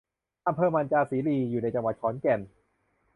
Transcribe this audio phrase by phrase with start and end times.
[0.47, 2.39] อำเภอมัญจาคีรี อยู่ในจังหวัดขอนแก่น